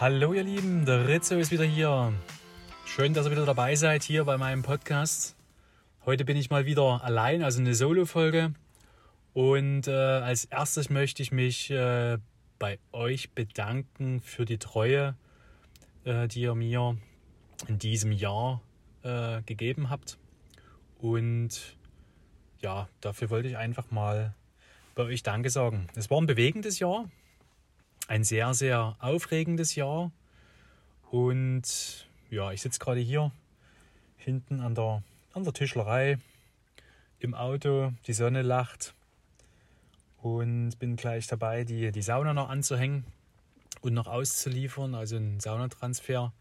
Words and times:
Hallo 0.00 0.32
ihr 0.32 0.44
Lieben, 0.44 0.84
der 0.84 1.08
Rizzo 1.08 1.34
ist 1.38 1.50
wieder 1.50 1.64
hier. 1.64 2.12
Schön, 2.84 3.14
dass 3.14 3.26
ihr 3.26 3.32
wieder 3.32 3.44
dabei 3.44 3.74
seid 3.74 4.04
hier 4.04 4.24
bei 4.24 4.38
meinem 4.38 4.62
Podcast. 4.62 5.34
Heute 6.06 6.24
bin 6.24 6.36
ich 6.36 6.50
mal 6.50 6.66
wieder 6.66 7.02
allein, 7.02 7.42
also 7.42 7.58
eine 7.58 7.74
Solo-Folge. 7.74 8.54
Und 9.34 9.88
äh, 9.88 9.90
als 9.90 10.44
erstes 10.44 10.88
möchte 10.88 11.20
ich 11.20 11.32
mich 11.32 11.72
äh, 11.72 12.18
bei 12.60 12.78
euch 12.92 13.32
bedanken 13.32 14.20
für 14.20 14.44
die 14.44 14.58
Treue, 14.58 15.16
äh, 16.04 16.28
die 16.28 16.42
ihr 16.42 16.54
mir 16.54 16.96
in 17.66 17.80
diesem 17.80 18.12
Jahr 18.12 18.62
äh, 19.02 19.42
gegeben 19.42 19.90
habt. 19.90 20.16
Und 21.00 21.76
ja, 22.60 22.88
dafür 23.00 23.30
wollte 23.30 23.48
ich 23.48 23.56
einfach 23.56 23.90
mal 23.90 24.36
bei 24.94 25.02
euch 25.02 25.24
Danke 25.24 25.50
sagen. 25.50 25.88
Es 25.96 26.08
war 26.08 26.20
ein 26.20 26.28
bewegendes 26.28 26.78
Jahr, 26.78 27.10
ein 28.08 28.24
sehr, 28.24 28.52
sehr 28.54 28.96
aufregendes 28.98 29.76
Jahr. 29.76 30.10
Und 31.10 32.08
ja, 32.30 32.50
ich 32.50 32.62
sitze 32.62 32.80
gerade 32.80 33.00
hier 33.00 33.30
hinten 34.16 34.60
an 34.60 34.74
der, 34.74 35.02
an 35.34 35.44
der 35.44 35.52
Tischlerei 35.52 36.18
im 37.20 37.34
Auto. 37.34 37.92
Die 38.06 38.12
Sonne 38.12 38.42
lacht 38.42 38.94
und 40.22 40.78
bin 40.78 40.96
gleich 40.96 41.26
dabei, 41.26 41.64
die, 41.64 41.92
die 41.92 42.02
Sauna 42.02 42.32
noch 42.32 42.48
anzuhängen 42.48 43.04
und 43.82 43.94
noch 43.94 44.06
auszuliefern. 44.06 44.94
Also 44.94 45.16
einen 45.16 45.38
Saunatransfer 45.38 46.32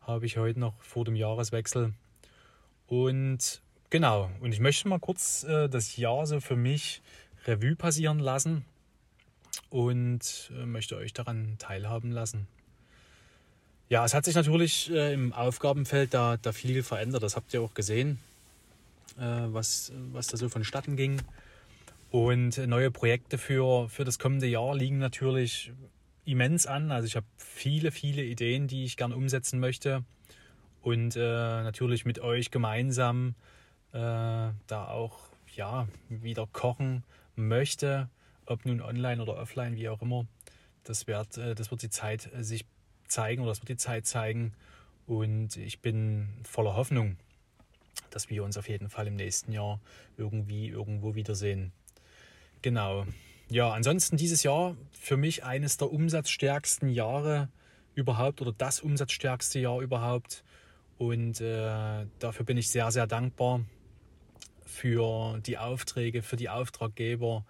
habe 0.00 0.26
ich 0.26 0.38
heute 0.38 0.58
noch 0.58 0.74
vor 0.82 1.04
dem 1.04 1.16
Jahreswechsel. 1.16 1.92
Und 2.86 3.62
genau, 3.90 4.30
und 4.40 4.52
ich 4.52 4.60
möchte 4.60 4.88
mal 4.88 5.00
kurz 5.00 5.44
äh, 5.44 5.68
das 5.68 5.96
Jahr 5.96 6.26
so 6.26 6.40
für 6.40 6.56
mich 6.56 7.02
Revue 7.46 7.76
passieren 7.76 8.18
lassen 8.18 8.64
und 9.74 10.52
äh, 10.56 10.66
möchte 10.66 10.96
euch 10.96 11.12
daran 11.12 11.56
teilhaben 11.58 12.12
lassen. 12.12 12.46
Ja, 13.88 14.04
es 14.04 14.14
hat 14.14 14.24
sich 14.24 14.36
natürlich 14.36 14.88
äh, 14.92 15.12
im 15.12 15.32
Aufgabenfeld 15.32 16.14
da, 16.14 16.36
da 16.36 16.52
viel 16.52 16.84
verändert. 16.84 17.24
Das 17.24 17.34
habt 17.34 17.52
ihr 17.52 17.60
auch 17.60 17.74
gesehen, 17.74 18.20
äh, 19.18 19.22
was, 19.46 19.90
was 20.12 20.28
da 20.28 20.36
so 20.36 20.48
vonstatten 20.48 20.94
ging. 20.94 21.20
Und 22.12 22.56
neue 22.68 22.92
Projekte 22.92 23.36
für, 23.36 23.88
für 23.88 24.04
das 24.04 24.20
kommende 24.20 24.46
Jahr 24.46 24.76
liegen 24.76 24.98
natürlich 24.98 25.72
immens 26.24 26.68
an. 26.68 26.92
Also 26.92 27.06
ich 27.06 27.16
habe 27.16 27.26
viele, 27.36 27.90
viele 27.90 28.22
Ideen, 28.22 28.68
die 28.68 28.84
ich 28.84 28.96
gerne 28.96 29.16
umsetzen 29.16 29.58
möchte. 29.58 30.04
Und 30.82 31.16
äh, 31.16 31.18
natürlich 31.18 32.04
mit 32.04 32.20
euch 32.20 32.52
gemeinsam 32.52 33.34
da 33.92 34.52
auch 34.88 35.20
ja, 35.54 35.86
wieder 36.08 36.48
kochen 36.52 37.04
möchte 37.36 38.08
ob 38.46 38.64
nun 38.64 38.80
online 38.80 39.22
oder 39.22 39.36
offline, 39.36 39.76
wie 39.76 39.88
auch 39.88 40.02
immer. 40.02 40.26
Das 40.84 41.06
wird, 41.06 41.38
äh, 41.38 41.54
das 41.54 41.70
wird 41.70 41.82
die 41.82 41.90
Zeit 41.90 42.30
äh, 42.32 42.42
sich 42.42 42.66
zeigen 43.08 43.42
oder 43.42 43.50
das 43.50 43.60
wird 43.60 43.68
die 43.68 43.76
Zeit 43.76 44.06
zeigen. 44.06 44.52
Und 45.06 45.56
ich 45.56 45.80
bin 45.80 46.28
voller 46.44 46.76
Hoffnung, 46.76 47.16
dass 48.10 48.30
wir 48.30 48.44
uns 48.44 48.56
auf 48.56 48.68
jeden 48.68 48.88
Fall 48.88 49.06
im 49.06 49.16
nächsten 49.16 49.52
Jahr 49.52 49.80
irgendwie 50.16 50.68
irgendwo 50.68 51.14
wiedersehen. 51.14 51.72
Genau. 52.62 53.06
Ja, 53.50 53.72
ansonsten 53.72 54.16
dieses 54.16 54.42
Jahr 54.42 54.76
für 54.92 55.16
mich 55.16 55.44
eines 55.44 55.76
der 55.76 55.92
umsatzstärksten 55.92 56.88
Jahre 56.88 57.48
überhaupt 57.94 58.40
oder 58.40 58.52
das 58.52 58.80
umsatzstärkste 58.80 59.58
Jahr 59.58 59.80
überhaupt. 59.80 60.44
Und 60.96 61.40
äh, 61.40 62.06
dafür 62.18 62.46
bin 62.46 62.56
ich 62.56 62.70
sehr, 62.70 62.90
sehr 62.90 63.06
dankbar 63.06 63.60
für 64.64 65.38
die 65.40 65.58
Aufträge, 65.58 66.22
für 66.22 66.36
die 66.36 66.48
Auftraggeber, 66.48 67.44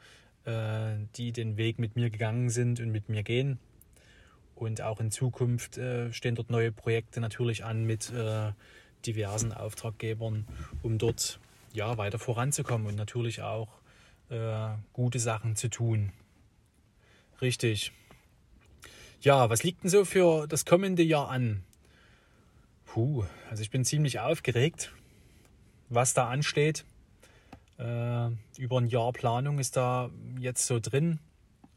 die 0.47 1.33
den 1.33 1.56
Weg 1.56 1.78
mit 1.78 1.97
mir 1.97 2.11
gegangen 2.11 2.50
sind 2.50 2.78
und 2.81 2.91
mit 2.91 3.09
mir 3.09 3.23
gehen. 3.23 3.59
Und 4.55 4.83
auch 4.83 5.01
in 5.01 5.11
Zukunft 5.11 5.79
äh, 5.79 6.13
stehen 6.13 6.35
dort 6.35 6.51
neue 6.51 6.70
Projekte 6.70 7.20
natürlich 7.20 7.64
an 7.64 7.85
mit 7.85 8.13
äh, 8.13 8.52
diversen 9.05 9.52
Auftraggebern, 9.52 10.46
um 10.83 10.98
dort 10.98 11.41
ja, 11.73 11.98
weiter 11.98 12.18
voranzukommen 12.18 12.86
und 12.86 12.95
natürlich 12.95 13.42
auch 13.42 13.68
äh, 14.30 14.68
gute 14.92 15.18
Sachen 15.18 15.57
zu 15.57 15.68
tun. 15.68 16.13
Richtig. 17.42 17.92
Ja, 19.20 19.51
was 19.51 19.63
liegt 19.64 19.83
denn 19.83 19.91
so 19.91 20.05
für 20.05 20.47
das 20.47 20.64
kommende 20.64 21.02
Jahr 21.02 21.30
an? 21.30 21.64
Puh, 22.85 23.24
also 23.51 23.63
ich 23.63 23.70
bin 23.70 23.85
ziemlich 23.85 24.20
aufgeregt, 24.20 24.92
was 25.89 26.14
da 26.14 26.29
ansteht. 26.29 26.85
Äh, 27.84 28.30
über 28.56 28.78
ein 28.80 28.86
Jahr 28.86 29.12
Planung 29.12 29.58
ist 29.58 29.77
da 29.77 30.11
jetzt 30.40 30.67
so 30.67 30.80
drin. 30.80 31.18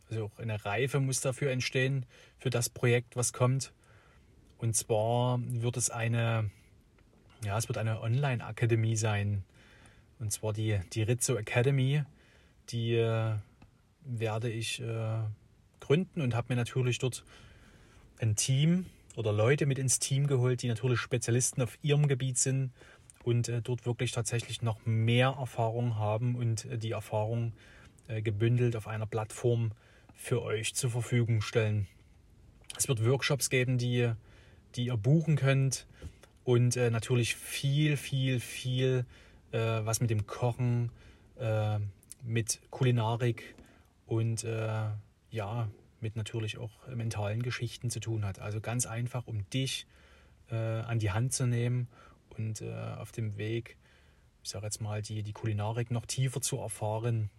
Also 0.09 0.25
auch 0.25 0.39
eine 0.39 0.63
Reife 0.63 0.99
muss 0.99 1.19
dafür 1.19 1.51
entstehen, 1.51 2.05
für 2.37 2.49
das 2.49 2.69
Projekt, 2.69 3.17
was 3.17 3.33
kommt. 3.33 3.73
Und 4.57 4.75
zwar 4.75 5.39
wird 5.41 5.75
es 5.75 5.89
eine, 5.89 6.49
ja, 7.43 7.57
es 7.57 7.67
wird 7.67 7.77
eine 7.77 8.01
Online-Akademie 8.01 8.95
sein. 8.95 9.43
Und 10.19 10.31
zwar 10.31 10.53
die, 10.53 10.79
die 10.93 11.03
Rizzo 11.03 11.35
Academy. 11.35 12.03
Die 12.69 12.95
äh, 12.95 13.35
werde 14.03 14.49
ich 14.49 14.81
äh, 14.81 15.19
gründen 15.79 16.21
und 16.21 16.35
habe 16.35 16.47
mir 16.49 16.55
natürlich 16.55 16.99
dort 16.99 17.25
ein 18.19 18.35
Team 18.35 18.85
oder 19.15 19.33
Leute 19.33 19.65
mit 19.65 19.77
ins 19.77 19.99
Team 19.99 20.27
geholt, 20.27 20.61
die 20.61 20.67
natürlich 20.67 20.99
Spezialisten 20.99 21.61
auf 21.61 21.77
ihrem 21.81 22.07
Gebiet 22.07 22.37
sind 22.37 22.71
und 23.23 23.49
äh, 23.49 23.61
dort 23.61 23.85
wirklich 23.85 24.11
tatsächlich 24.11 24.61
noch 24.61 24.85
mehr 24.85 25.35
Erfahrung 25.39 25.97
haben 25.97 26.35
und 26.35 26.65
äh, 26.65 26.77
die 26.77 26.91
Erfahrung 26.91 27.53
äh, 28.07 28.21
gebündelt 28.21 28.75
auf 28.75 28.87
einer 28.87 29.05
Plattform 29.05 29.71
für 30.15 30.41
euch 30.41 30.73
zur 30.75 30.89
Verfügung 30.89 31.41
stellen. 31.41 31.87
Es 32.77 32.87
wird 32.87 33.05
Workshops 33.05 33.49
geben, 33.49 33.77
die, 33.77 34.11
die 34.75 34.85
ihr 34.85 34.97
buchen 34.97 35.35
könnt 35.35 35.87
und 36.43 36.77
äh, 36.77 36.89
natürlich 36.89 37.35
viel, 37.35 37.97
viel, 37.97 38.39
viel, 38.39 39.05
äh, 39.51 39.57
was 39.59 39.99
mit 39.99 40.09
dem 40.09 40.25
Kochen, 40.27 40.91
äh, 41.37 41.79
mit 42.23 42.61
Kulinarik 42.71 43.55
und 44.05 44.45
ja, 45.29 45.67
mit 45.99 46.15
natürlich 46.15 46.57
auch 46.57 46.71
mentalen 46.87 47.43
Geschichten 47.43 47.89
zu 47.89 47.99
tun 47.99 48.23
hat. 48.23 48.39
Also 48.39 48.61
ganz 48.61 48.85
einfach, 48.85 49.27
um 49.27 49.49
dich 49.49 49.85
an 50.49 50.99
die 50.99 51.11
Hand 51.11 51.33
zu 51.33 51.45
nehmen 51.45 51.89
und 52.37 52.61
äh, 52.61 52.73
auf 52.97 53.11
dem 53.11 53.37
Weg, 53.37 53.77
ich 54.43 54.49
sage 54.49 54.65
jetzt 54.65 54.81
mal, 54.81 55.01
die, 55.01 55.23
die 55.23 55.33
Kulinarik 55.33 55.91
noch 55.91 56.05
tiefer 56.05 56.41
zu 56.41 56.57
erfahren, 56.57 57.29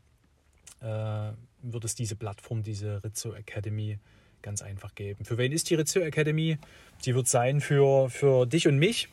äh, 0.81 1.33
wird 1.63 1.85
es 1.85 1.95
diese 1.95 2.17
Plattform, 2.17 2.63
diese 2.63 3.03
Rizzo 3.03 3.33
Academy, 3.33 3.99
ganz 4.43 4.63
einfach 4.63 4.95
geben. 4.95 5.25
Für 5.25 5.39
wen 5.39 5.53
ist 5.53 5.71
die 5.71 5.75
Rizzo 5.75 6.01
Academy? 6.01 6.59
Die 7.05 7.15
wird 7.15 7.27
sein 7.27 7.61
für, 7.61 8.09
für 8.11 8.47
dich 8.47 8.69
und 8.69 8.79
mich, 8.79 9.09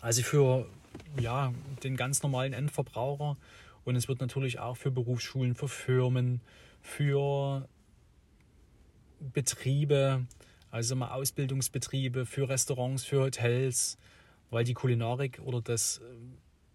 also 0.00 0.22
für 0.22 0.66
ja, 1.20 1.52
den 1.82 1.96
ganz 1.96 2.22
normalen 2.22 2.52
Endverbraucher. 2.52 3.36
Und 3.84 3.96
es 3.96 4.08
wird 4.08 4.20
natürlich 4.20 4.58
auch 4.60 4.76
für 4.76 4.90
Berufsschulen, 4.90 5.54
für 5.54 5.68
Firmen, 5.68 6.40
für 6.80 7.68
Betriebe, 9.20 10.24
also 10.70 10.96
mal 10.96 11.08
Ausbildungsbetriebe, 11.08 12.26
für 12.26 12.48
Restaurants, 12.48 13.04
für 13.04 13.22
Hotels, 13.22 13.98
weil 14.50 14.64
die 14.64 14.74
Kulinarik 14.74 15.40
oder 15.44 15.60
das 15.60 15.98
äh, 15.98 16.02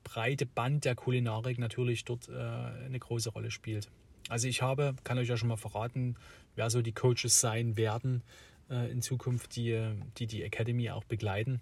breite 0.03 0.45
Band 0.45 0.85
der 0.85 0.95
Kulinarik 0.95 1.59
natürlich 1.59 2.05
dort 2.05 2.29
äh, 2.29 2.33
eine 2.33 2.99
große 2.99 3.29
Rolle 3.29 3.51
spielt. 3.51 3.89
Also 4.27 4.47
ich 4.47 4.61
habe, 4.61 4.95
kann 5.03 5.17
euch 5.17 5.27
ja 5.27 5.37
schon 5.37 5.49
mal 5.49 5.57
verraten, 5.57 6.15
wer 6.55 6.69
so 6.69 6.81
die 6.81 6.91
Coaches 6.91 7.39
sein 7.39 7.77
werden 7.77 8.23
äh, 8.69 8.91
in 8.91 9.01
Zukunft, 9.01 9.55
die, 9.55 9.79
die 10.17 10.27
die 10.27 10.43
Academy 10.43 10.89
auch 10.91 11.03
begleiten. 11.03 11.61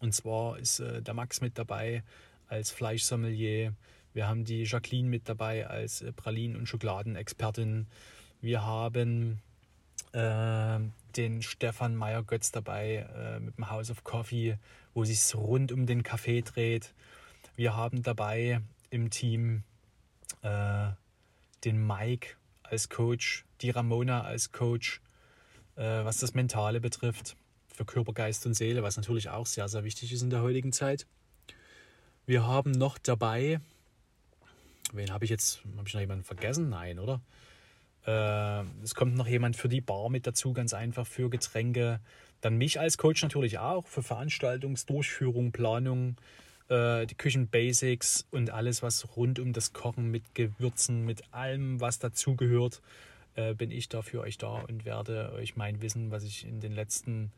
Und 0.00 0.14
zwar 0.14 0.58
ist 0.58 0.80
der 0.80 1.14
Max 1.14 1.42
mit 1.42 1.58
dabei 1.58 2.02
als 2.48 2.70
Fleischsommelier. 2.70 3.74
Wir 4.14 4.26
haben 4.26 4.44
die 4.44 4.64
Jacqueline 4.64 5.08
mit 5.08 5.28
dabei 5.28 5.66
als 5.66 6.04
Pralinen- 6.16 6.56
und 6.56 6.66
Schokoladenexpertin. 6.66 7.86
Wir 8.40 8.64
haben 8.64 9.40
äh, 10.12 10.80
den 11.16 11.42
Stefan 11.42 11.94
Meyer-Götz 11.96 12.52
dabei 12.52 13.06
äh, 13.14 13.40
mit 13.40 13.56
dem 13.58 13.70
House 13.70 13.90
of 13.90 14.04
Coffee, 14.04 14.58
wo 14.94 15.04
sich 15.04 15.34
rund 15.34 15.72
um 15.72 15.86
den 15.86 16.02
Kaffee 16.02 16.42
dreht. 16.42 16.94
Wir 17.56 17.76
haben 17.76 18.02
dabei 18.02 18.60
im 18.90 19.10
Team 19.10 19.62
äh, 20.42 20.88
den 21.64 21.86
Mike 21.86 22.36
als 22.62 22.88
Coach, 22.88 23.44
die 23.60 23.70
Ramona 23.70 24.22
als 24.22 24.52
Coach, 24.52 25.00
äh, 25.76 25.82
was 26.04 26.18
das 26.18 26.34
Mentale 26.34 26.80
betrifft, 26.80 27.36
für 27.74 27.84
Körper, 27.84 28.12
Geist 28.12 28.46
und 28.46 28.54
Seele, 28.54 28.82
was 28.82 28.96
natürlich 28.96 29.28
auch 29.28 29.46
sehr, 29.46 29.68
sehr 29.68 29.84
wichtig 29.84 30.12
ist 30.12 30.22
in 30.22 30.30
der 30.30 30.42
heutigen 30.42 30.72
Zeit. 30.72 31.06
Wir 32.26 32.46
haben 32.46 32.70
noch 32.70 32.98
dabei, 32.98 33.60
wen 34.92 35.12
habe 35.12 35.24
ich 35.24 35.30
jetzt, 35.30 35.62
habe 35.76 35.88
ich 35.88 35.94
noch 35.94 36.00
jemanden 36.00 36.24
vergessen? 36.24 36.68
Nein, 36.68 36.98
oder? 36.98 37.20
Äh, 38.06 38.62
es 38.82 38.94
kommt 38.94 39.16
noch 39.16 39.26
jemand 39.26 39.56
für 39.56 39.68
die 39.68 39.80
Bar 39.80 40.10
mit 40.10 40.26
dazu, 40.26 40.52
ganz 40.52 40.74
einfach 40.74 41.06
für 41.06 41.30
Getränke. 41.30 42.00
Dann 42.40 42.56
mich 42.56 42.80
als 42.80 42.98
Coach 42.98 43.22
natürlich 43.22 43.58
auch 43.58 43.86
für 43.86 44.02
Veranstaltungsdurchführung, 44.02 45.52
Planung, 45.52 46.16
äh, 46.68 47.06
die 47.06 47.14
Küchenbasics 47.14 48.26
und 48.30 48.50
alles, 48.50 48.82
was 48.82 49.16
rund 49.16 49.38
um 49.38 49.52
das 49.52 49.72
Kochen 49.72 50.10
mit 50.10 50.34
Gewürzen, 50.34 51.04
mit 51.04 51.22
allem, 51.32 51.80
was 51.80 51.98
dazugehört, 51.98 52.82
äh, 53.34 53.54
bin 53.54 53.70
ich 53.70 53.88
da 53.88 54.02
für 54.02 54.20
euch 54.20 54.38
da 54.38 54.60
und 54.68 54.84
werde 54.84 55.32
euch 55.32 55.56
mein 55.56 55.80
Wissen, 55.80 56.10
was 56.10 56.24
ich 56.24 56.46
in 56.46 56.60
den 56.60 56.72
letzten, 56.72 57.32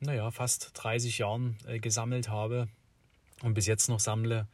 naja, 0.00 0.30
fast 0.30 0.70
30 0.74 1.18
Jahren 1.18 1.56
äh, 1.66 1.78
gesammelt 1.78 2.28
habe 2.28 2.68
und 3.42 3.54
bis 3.54 3.66
jetzt 3.66 3.88
noch 3.88 4.00
sammle, 4.00 4.48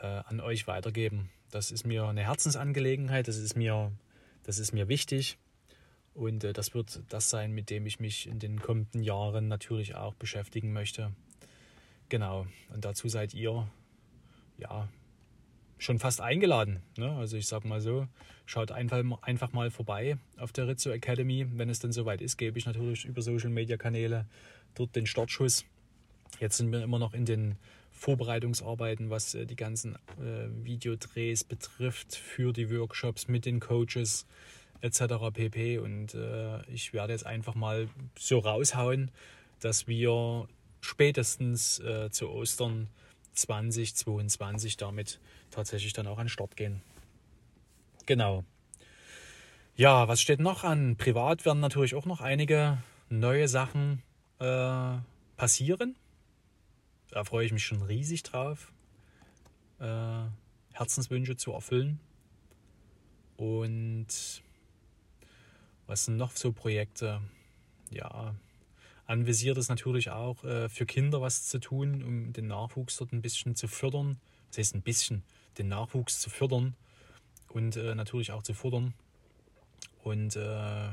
äh, 0.00 0.06
an 0.06 0.40
euch 0.40 0.66
weitergeben. 0.66 1.30
Das 1.50 1.70
ist 1.70 1.86
mir 1.86 2.04
eine 2.04 2.22
Herzensangelegenheit, 2.22 3.28
das 3.28 3.36
ist 3.36 3.56
mir, 3.56 3.92
das 4.44 4.58
ist 4.58 4.72
mir 4.72 4.88
wichtig. 4.88 5.38
Und 6.14 6.44
äh, 6.44 6.52
das 6.52 6.74
wird 6.74 7.02
das 7.08 7.30
sein, 7.30 7.52
mit 7.52 7.70
dem 7.70 7.86
ich 7.86 8.00
mich 8.00 8.26
in 8.26 8.38
den 8.38 8.60
kommenden 8.60 9.02
Jahren 9.02 9.48
natürlich 9.48 9.94
auch 9.94 10.14
beschäftigen 10.14 10.72
möchte. 10.72 11.12
Genau, 12.08 12.46
und 12.74 12.84
dazu 12.84 13.08
seid 13.08 13.34
ihr 13.34 13.68
ja 14.58 14.88
schon 15.78 15.98
fast 15.98 16.20
eingeladen. 16.20 16.82
Ne? 16.98 17.10
Also 17.16 17.36
ich 17.36 17.46
sage 17.46 17.66
mal 17.66 17.80
so, 17.80 18.06
schaut 18.46 18.70
einfach, 18.72 19.02
einfach 19.22 19.52
mal 19.52 19.70
vorbei 19.70 20.18
auf 20.36 20.52
der 20.52 20.68
Rizzo 20.68 20.90
Academy. 20.90 21.46
Wenn 21.52 21.70
es 21.70 21.78
dann 21.78 21.92
soweit 21.92 22.20
ist, 22.20 22.36
gebe 22.36 22.58
ich 22.58 22.66
natürlich 22.66 23.04
über 23.04 23.22
Social 23.22 23.50
Media 23.50 23.76
Kanäle 23.76 24.26
dort 24.74 24.94
den 24.94 25.06
Startschuss. 25.06 25.64
Jetzt 26.38 26.58
sind 26.58 26.70
wir 26.70 26.82
immer 26.82 26.98
noch 26.98 27.14
in 27.14 27.24
den 27.24 27.56
Vorbereitungsarbeiten, 28.00 29.10
was 29.10 29.34
äh, 29.34 29.44
die 29.44 29.56
ganzen 29.56 29.94
äh, 29.94 30.48
Videodrehs 30.64 31.44
betrifft 31.44 32.16
für 32.16 32.54
die 32.54 32.70
Workshops 32.70 33.28
mit 33.28 33.44
den 33.44 33.60
Coaches 33.60 34.26
etc. 34.80 35.02
pp. 35.32 35.78
Und 35.78 36.14
äh, 36.14 36.64
ich 36.70 36.94
werde 36.94 37.12
jetzt 37.12 37.26
einfach 37.26 37.54
mal 37.54 37.88
so 38.18 38.38
raushauen, 38.38 39.10
dass 39.60 39.86
wir 39.86 40.48
spätestens 40.80 41.82
zu 42.10 42.30
Ostern 42.30 42.88
2022 43.34 44.78
damit 44.78 45.20
tatsächlich 45.50 45.92
dann 45.92 46.06
auch 46.06 46.16
an 46.16 46.24
den 46.24 46.30
Start 46.30 46.56
gehen. 46.56 46.80
Genau. 48.06 48.44
Ja, 49.76 50.08
was 50.08 50.22
steht 50.22 50.40
noch 50.40 50.64
an? 50.64 50.96
Privat 50.96 51.44
werden 51.44 51.60
natürlich 51.60 51.94
auch 51.94 52.06
noch 52.06 52.22
einige 52.22 52.78
neue 53.10 53.46
Sachen 53.46 54.02
äh, 54.38 54.96
passieren. 55.36 55.96
Da 57.10 57.24
freue 57.24 57.44
ich 57.44 57.52
mich 57.52 57.64
schon 57.64 57.82
riesig 57.82 58.22
drauf, 58.22 58.72
äh, 59.80 60.22
Herzenswünsche 60.72 61.36
zu 61.36 61.52
erfüllen. 61.52 61.98
Und 63.36 64.06
was 65.86 66.04
sind 66.04 66.16
noch 66.16 66.30
so 66.32 66.52
Projekte? 66.52 67.20
Ja, 67.90 68.34
anvisiert 69.06 69.58
ist 69.58 69.68
natürlich 69.68 70.10
auch 70.10 70.44
äh, 70.44 70.68
für 70.68 70.86
Kinder 70.86 71.20
was 71.20 71.48
zu 71.48 71.58
tun, 71.58 72.04
um 72.04 72.32
den 72.32 72.46
Nachwuchs 72.46 72.96
dort 72.98 73.12
ein 73.12 73.22
bisschen 73.22 73.56
zu 73.56 73.66
fördern. 73.66 74.20
Das 74.50 74.58
heißt 74.58 74.74
ein 74.76 74.82
bisschen, 74.82 75.24
den 75.58 75.68
Nachwuchs 75.68 76.20
zu 76.20 76.30
fördern 76.30 76.76
und 77.48 77.76
äh, 77.76 77.96
natürlich 77.96 78.30
auch 78.30 78.44
zu 78.44 78.54
fordern. 78.54 78.94
Und 80.04 80.36
äh, 80.36 80.90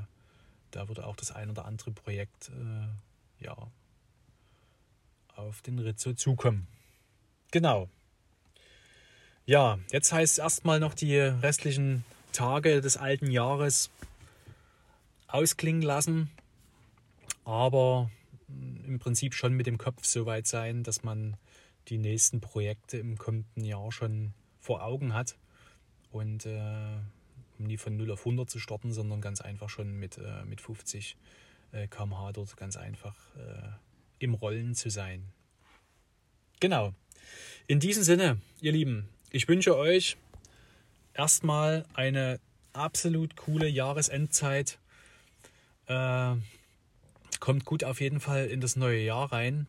da 0.72 0.88
würde 0.88 1.06
auch 1.06 1.16
das 1.16 1.32
ein 1.32 1.52
oder 1.52 1.66
andere 1.66 1.92
Projekt 1.92 2.50
äh, 2.50 3.46
ja, 3.46 3.56
auf 5.38 5.62
den 5.62 5.80
Rizzo 5.80 6.14
zukommen. 6.14 6.68
Genau. 7.52 7.90
Ja, 9.46 9.80
jetzt 9.92 10.12
heißt 10.12 10.34
es 10.34 10.38
erstmal 10.40 10.80
noch 10.80 10.94
die 10.94 11.18
restlichen 11.18 12.04
Tage 12.34 12.82
des 12.82 12.98
alten 12.98 13.32
Jahres 13.32 13.90
ausklingen 15.28 15.82
lassen, 15.82 16.30
aber 17.46 18.12
im 18.86 19.00
Prinzip 19.00 19.34
schon 19.34 19.54
mit 19.54 19.68
dem 19.68 19.78
Kopf 19.78 20.06
so 20.06 20.26
weit 20.26 20.48
sein, 20.48 20.84
dass 20.84 21.04
man 21.04 21.38
die 21.88 21.98
nächsten 21.98 22.42
Projekte 22.42 22.98
im 22.98 23.18
kommenden 23.18 23.64
Jahr 23.64 23.92
schon 23.92 24.34
vor 24.60 24.84
Augen 24.84 25.14
hat 25.14 25.38
und 26.12 26.46
äh, 26.46 26.98
um 27.60 27.66
nie 27.66 27.78
von 27.78 27.96
0 27.96 28.12
auf 28.12 28.20
100 28.20 28.50
zu 28.50 28.60
starten, 28.60 28.92
sondern 28.92 29.22
ganz 29.22 29.42
einfach 29.42 29.70
schon 29.70 29.98
mit, 29.98 30.18
äh, 30.18 30.44
mit 30.46 30.62
50 30.62 31.16
äh, 31.72 31.88
km/h 31.88 32.34
dort 32.34 32.58
ganz 32.58 32.76
einfach 32.76 33.16
äh, 33.36 33.70
im 34.20 34.34
Rollen 34.34 34.76
zu 34.76 34.90
sein. 34.90 35.24
Genau. 36.60 36.94
In 37.68 37.80
diesem 37.80 38.04
Sinne, 38.04 38.40
ihr 38.62 38.72
Lieben, 38.72 39.10
ich 39.30 39.48
wünsche 39.48 39.76
euch 39.78 40.18
erstmal 41.14 41.86
eine 41.94 42.40
absolut 42.74 43.36
coole 43.36 43.68
Jahresendzeit 43.68 44.80
äh, 45.88 46.36
kommt 47.40 47.66
gut 47.66 47.84
auf 47.84 48.02
jeden 48.02 48.20
Fall 48.20 48.48
in 48.48 48.62
das 48.62 48.76
neue 48.76 49.00
Jahr 49.00 49.32
rein. 49.32 49.68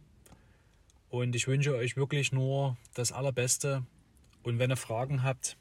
Und 1.11 1.35
ich 1.35 1.47
wünsche 1.47 1.75
euch 1.75 1.97
wirklich 1.97 2.33
nur 2.33 2.77
das 2.95 3.13
Allerbeste. 3.13 3.85
Und 4.43 4.59
wenn 4.59 4.71
ihr 4.71 4.77
Fragen 4.77 5.23
habt, 5.23 5.57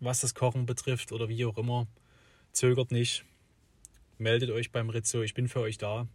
was 0.00 0.20
das 0.20 0.34
Kochen 0.34 0.66
betrifft 0.66 1.12
oder 1.12 1.28
wie 1.28 1.44
auch 1.44 1.58
immer, 1.58 1.86
zögert 2.52 2.92
nicht. 2.92 3.24
Meldet 4.18 4.50
euch 4.50 4.70
beim 4.70 4.90
Rizzo, 4.90 5.22
ich 5.22 5.34
bin 5.34 5.48
für 5.48 5.60
euch 5.60 5.78
da. 5.78 6.06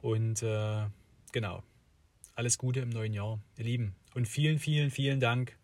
Und 0.00 0.42
äh, 0.42 0.86
genau, 1.32 1.62
alles 2.34 2.58
Gute 2.58 2.80
im 2.80 2.90
neuen 2.90 3.12
Jahr, 3.12 3.40
ihr 3.56 3.64
Lieben. 3.64 3.94
Und 4.14 4.28
vielen, 4.28 4.58
vielen, 4.58 4.90
vielen 4.90 5.20
Dank 5.20 5.56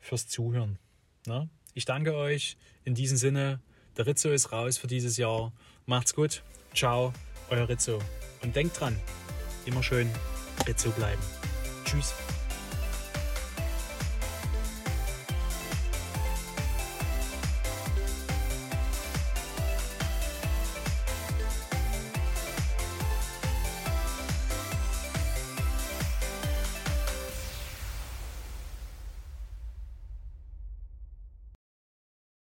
fürs 0.00 0.26
Zuhören. 0.26 0.78
Na? 1.26 1.48
Ich 1.74 1.84
danke 1.84 2.14
euch. 2.14 2.56
In 2.84 2.94
diesem 2.94 3.16
Sinne, 3.16 3.60
der 3.96 4.06
Rizzo 4.06 4.30
ist 4.30 4.52
raus 4.52 4.78
für 4.78 4.86
dieses 4.88 5.16
Jahr. 5.16 5.52
Macht's 5.86 6.14
gut. 6.14 6.42
Ciao, 6.74 7.12
euer 7.50 7.68
Rizzo. 7.68 8.00
Und 8.42 8.56
denkt 8.56 8.80
dran, 8.80 8.98
immer 9.66 9.82
schön 9.82 10.10
Rizzo 10.66 10.90
bleiben. 10.90 11.22
Tschüss. 11.84 12.14